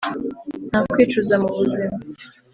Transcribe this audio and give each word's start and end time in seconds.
nta 0.69 0.79
kwicuza 0.91 1.33
mubuzima, 1.43 1.95